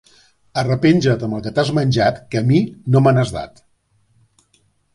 [0.61, 2.63] Arrepenja't amb el que t'has menjat, que, a mi,
[2.95, 3.65] no me n'has dat.